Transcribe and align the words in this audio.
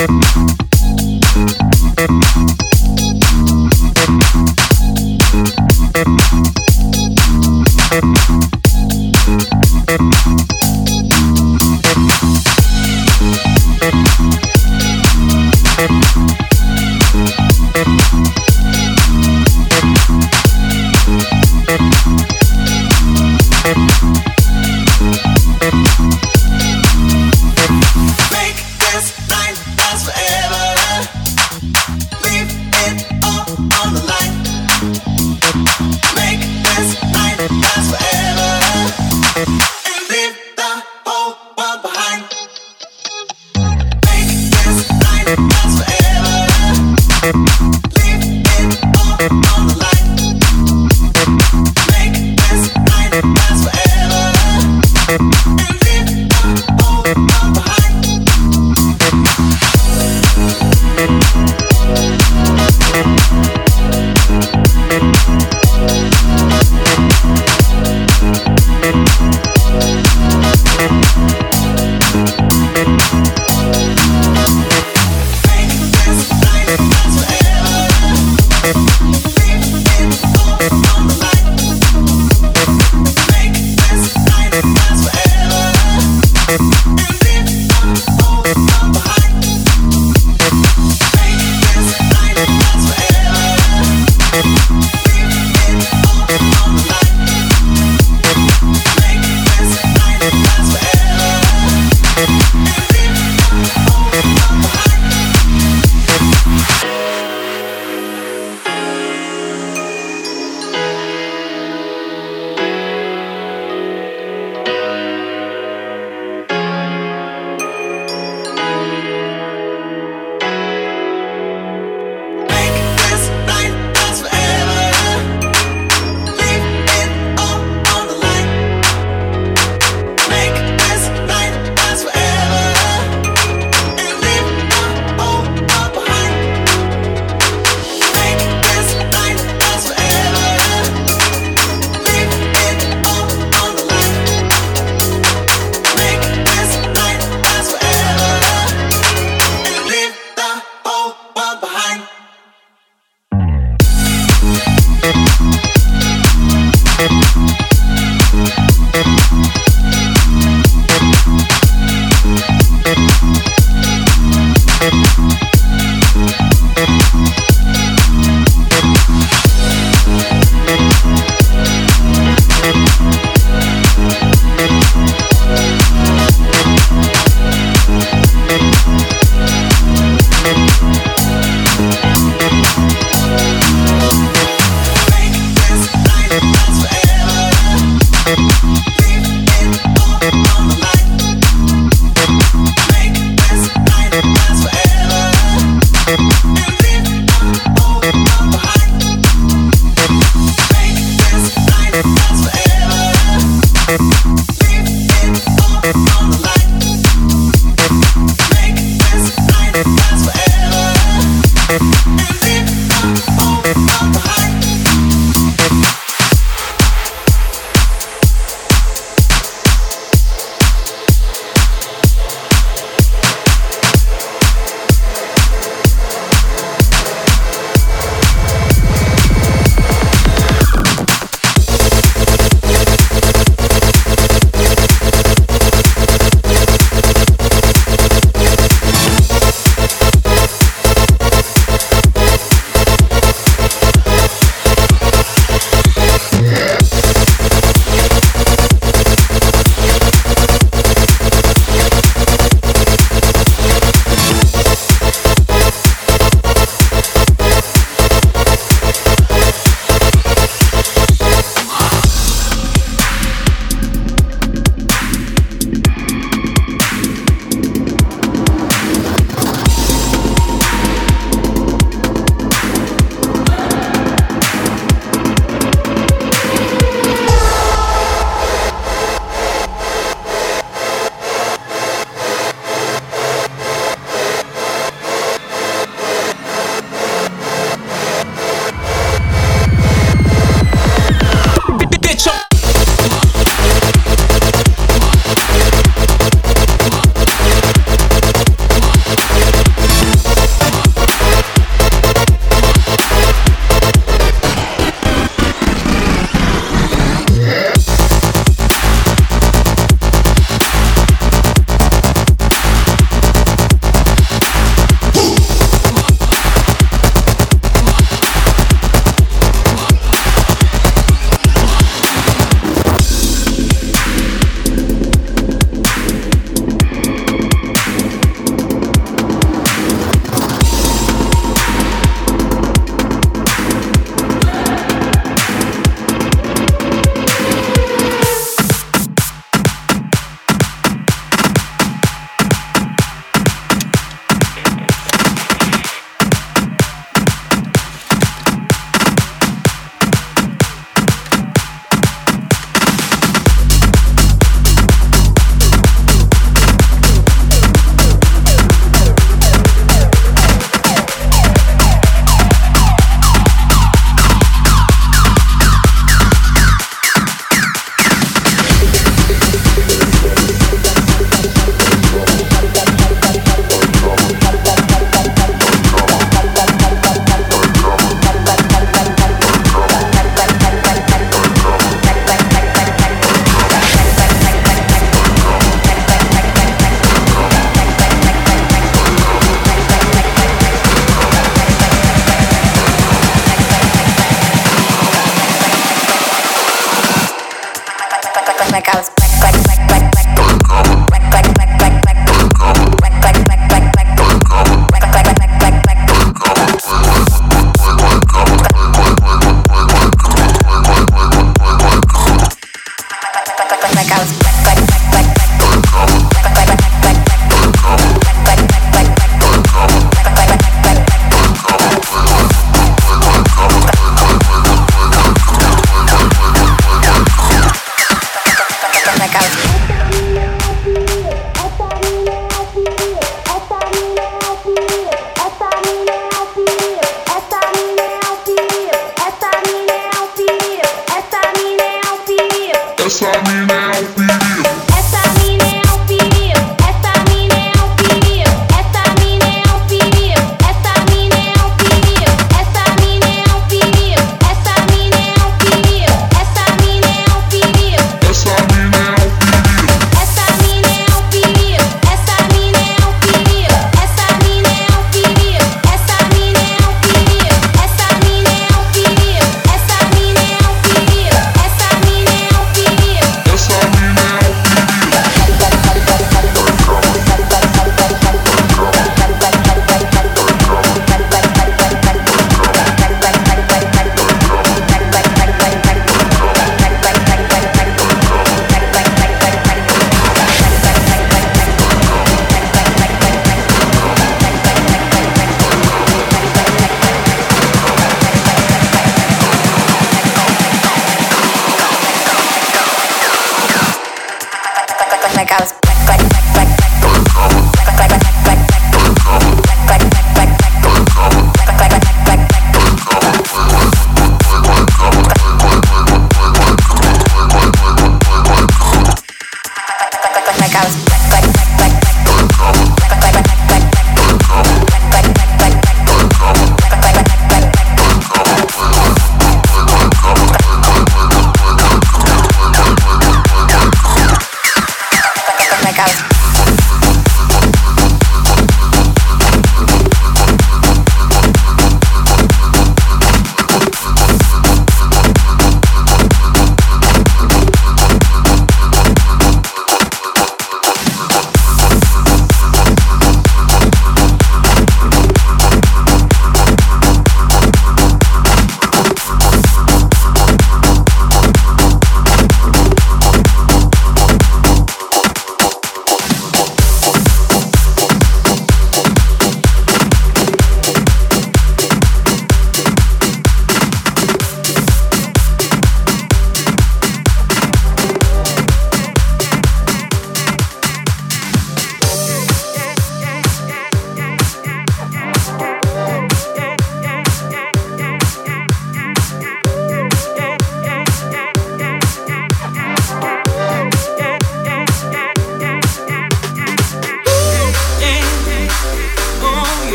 Thank 0.00 0.24
you. 2.64 2.69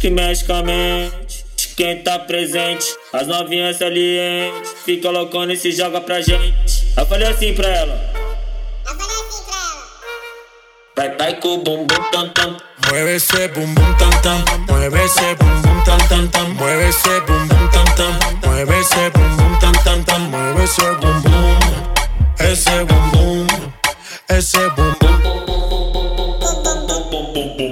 Que 0.00 0.08
mexe 0.08 0.44
com 0.44 0.54
a 0.54 0.62
mente. 0.62 1.44
Quem 1.76 2.02
tá 2.02 2.18
presente, 2.18 2.86
as 3.12 3.26
novinhas 3.26 3.76
salientes. 3.76 4.74
Fica 4.84 5.10
loucona 5.10 5.52
e 5.52 5.56
se 5.56 5.70
joga 5.72 6.00
pra 6.00 6.20
gente. 6.20 6.92
Eu 6.96 7.06
falei 7.06 7.28
assim 7.28 7.54
pra 7.54 7.68
ela. 7.68 8.12
Eu 8.86 8.94
falei 8.96 9.16
assim 9.16 9.44
pra 9.44 9.56
ela. 9.56 9.90
Vai, 10.96 11.16
vai 11.16 11.40
com 11.40 11.48
o 11.48 11.58
bumbum 11.58 12.10
tam 12.10 12.28
tam. 12.30 12.56
Mueve 12.88 13.16
ese 13.16 13.48
bum 13.48 13.72
bum 13.74 13.94
tam 13.98 14.10
tam, 14.22 14.42
mueve 14.68 15.04
ese 15.04 15.34
bum 15.36 15.62
bum 15.62 15.84
tam 15.84 15.98
tam 16.08 16.26
tam, 16.28 16.54
mueve 16.54 16.88
ese 16.88 17.20
bum 17.20 17.46
bum 17.46 17.68
tam 17.68 17.84
tam, 17.94 18.18
mueve 18.44 18.80
ese 18.80 19.10
bum 19.10 19.36
bum 19.36 19.58
tam 19.60 19.72
tam 19.84 20.04
tam, 20.04 20.20
mueve 20.22 20.64
ese 20.64 20.82
bum 20.94 21.20
bum, 21.20 21.58
ese 22.40 22.84
bum 22.84 23.10
bum, 23.10 23.46
ese 24.28 24.70
bum 24.70 24.94
bum. 25.00 25.10
Treme 27.60 27.69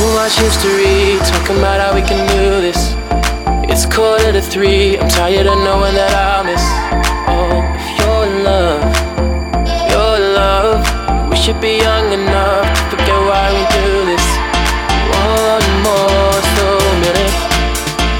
Too 0.00 0.14
much 0.14 0.38
history, 0.38 1.20
talking 1.28 1.58
about 1.58 1.78
how 1.78 1.94
we 1.94 2.00
can 2.00 2.24
do 2.32 2.64
this. 2.64 2.96
It's 3.68 3.84
quarter 3.84 4.32
to 4.32 4.40
three, 4.40 4.96
I'm 4.96 5.10
tired 5.10 5.46
of 5.46 5.58
knowing 5.60 5.92
that 5.92 6.16
I'll 6.16 6.40
miss. 6.40 6.64
Oh, 7.28 7.60
if 7.76 7.84
your 8.00 8.24
love, 8.40 8.80
your 9.92 10.16
love, 10.40 10.80
we 11.28 11.36
should 11.36 11.60
be 11.60 11.84
young 11.84 12.16
enough 12.16 12.64
to 12.64 12.96
forget 12.96 13.20
why 13.28 13.52
we 13.52 13.60
do 13.76 14.08
this. 14.08 14.24
One 15.20 15.68
more 15.84 16.32
slow 16.48 16.80
minute, 17.04 17.36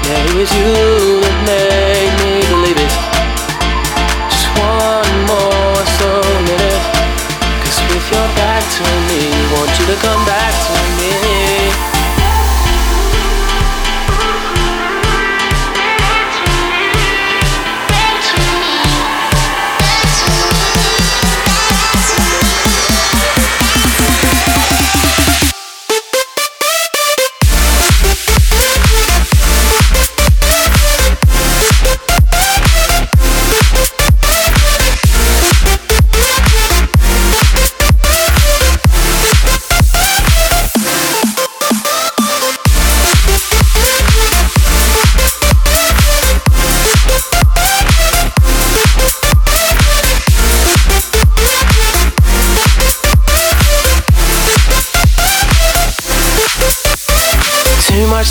yeah, 0.05 0.21
it 0.21 0.37
was 0.37 0.53
you 0.53 1.17
that 1.17 1.37
made 1.49 2.13
me 2.21 2.45
believe 2.45 2.77
it. 2.77 2.93
Just 4.29 4.53
one 4.53 5.13
more 5.25 5.81
slow 5.97 6.21
minute, 6.45 6.83
cause 7.65 7.81
with 7.89 8.05
your 8.13 8.27
back 8.37 8.61
to 8.69 8.85
me, 9.09 9.33
want 9.57 9.73
you 9.81 9.85
to 9.89 9.97
come 10.05 10.21
back 10.29 10.60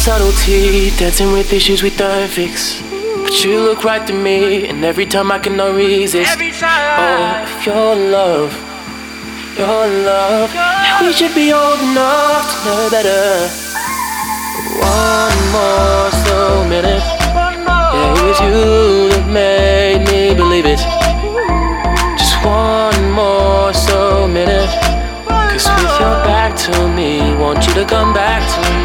subtlety, 0.01 0.89
dancing 0.97 1.31
with 1.31 1.53
issues 1.53 1.83
we 1.83 1.91
don't 1.91 2.31
fix. 2.31 2.81
But 3.23 3.45
you 3.45 3.61
look 3.61 3.85
right 3.85 4.05
to 4.07 4.15
me, 4.15 4.67
and 4.67 4.83
every 4.83 5.05
time 5.05 5.31
I 5.31 5.39
can 5.39 5.59
not 5.59 5.75
resist. 5.75 6.39
Oh, 6.41 7.45
if 7.45 7.67
your 7.67 7.95
love, 7.95 8.51
your 9.59 9.87
love, 10.09 10.49
we 11.03 11.13
should 11.13 11.35
be 11.35 11.53
old 11.53 11.81
enough 11.81 12.49
to 12.49 12.57
know 12.65 12.89
better. 12.91 13.47
One 14.81 15.39
more 15.53 16.09
slow 16.23 16.65
minute, 16.67 17.05
yeah, 17.93 18.17
it 18.17 18.23
was 18.25 18.41
you 18.41 19.11
that 19.13 19.27
made 19.29 20.01
me 20.09 20.35
believe 20.35 20.65
it. 20.65 20.81
Just 22.17 22.37
one 22.43 23.11
more 23.13 23.75
slow 23.75 24.27
minute. 24.27 24.71
Cause 25.29 25.69
with 25.77 26.01
your 26.01 26.17
back 26.25 26.57
to 26.57 26.89
me, 26.89 27.37
want 27.37 27.67
you 27.67 27.75
to 27.75 27.85
come 27.85 28.15
back 28.15 28.41
to 28.55 28.61
me. 28.73 28.80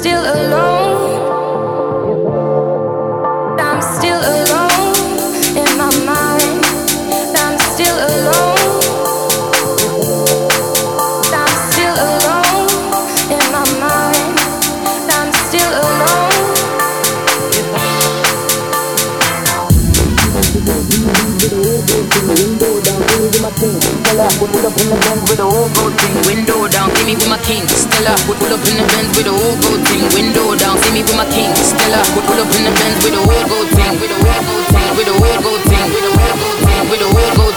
still 0.00 0.24
alone 0.24 0.79
Pull 24.60 24.68
up 24.68 24.76
in 24.76 24.92
the 24.92 25.00
Benz 25.00 25.24
with 25.24 25.40
the 25.40 25.48
old 25.48 25.72
gold 25.72 25.94
thing. 25.96 26.12
Window 26.28 26.68
down, 26.68 26.92
see 26.92 27.08
me 27.08 27.16
with 27.16 27.32
my 27.32 27.40
king. 27.48 27.64
Stella. 27.64 28.12
Pull 28.28 28.44
up 28.44 28.60
in 28.68 28.76
the 28.76 28.84
Benz 28.92 29.08
with 29.16 29.24
the 29.24 29.32
old 29.32 29.56
gold 29.64 29.80
thing. 29.88 30.04
Window 30.12 30.52
down, 30.52 30.76
see 30.84 30.92
me 30.92 31.00
with 31.00 31.16
my 31.16 31.24
king. 31.32 31.48
Stella. 31.56 32.04
Pull 32.12 32.28
up 32.28 32.52
in 32.52 32.68
the 32.68 32.72
Benz 32.76 33.00
with 33.00 33.16
the 33.16 33.24
old 33.24 33.44
gold 33.48 33.72
thing. 33.72 33.96
With 33.96 34.12
the 34.12 34.20
old 34.20 34.44
gold 34.44 34.68
thing. 34.68 34.92
With 35.00 35.08
the 35.08 35.16
old 35.16 35.40
gold 35.40 35.64
thing. 35.64 35.88
With 35.88 36.04
the 36.04 36.12
old 36.12 36.36
gold 36.44 36.60
thing. 36.60 36.84
With 36.92 37.00
the 37.00 37.08
old 37.08 37.32
gold 37.40 37.49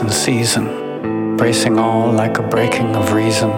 in 0.00 0.08
season, 0.10 1.36
bracing 1.36 1.78
all 1.78 2.10
like 2.12 2.38
a 2.38 2.42
breaking 2.42 2.94
of 2.96 3.12
reason, 3.12 3.50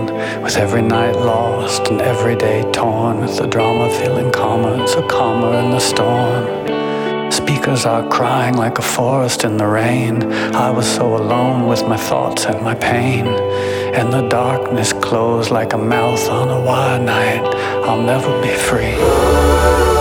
with 0.42 0.56
every 0.56 0.82
night 0.82 1.14
lost 1.14 1.88
and 1.88 2.00
every 2.00 2.36
day 2.36 2.62
torn, 2.72 3.20
with 3.20 3.36
the 3.36 3.46
drama 3.46 3.88
feeling 3.90 4.30
calmer, 4.32 4.86
so 4.86 5.06
calmer 5.06 5.56
in 5.58 5.70
the 5.70 5.78
storm. 5.78 7.30
Speakers 7.30 7.86
are 7.86 8.08
crying 8.08 8.56
like 8.56 8.78
a 8.78 8.82
forest 8.82 9.44
in 9.44 9.56
the 9.56 9.66
rain. 9.66 10.32
I 10.54 10.70
was 10.70 10.86
so 10.86 11.16
alone 11.16 11.66
with 11.66 11.86
my 11.86 11.96
thoughts 11.96 12.44
and 12.46 12.60
my 12.62 12.74
pain. 12.74 13.26
And 13.26 14.12
the 14.12 14.26
darkness 14.28 14.92
closed 14.92 15.50
like 15.50 15.72
a 15.72 15.78
mouth 15.78 16.28
on 16.28 16.48
a 16.48 16.60
wild 16.60 17.04
night. 17.04 17.44
I'll 17.84 18.02
never 18.02 18.40
be 18.42 18.54
free. 18.54 19.91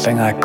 Everything 0.00 0.18
I 0.18 0.39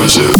Impressive. 0.00 0.39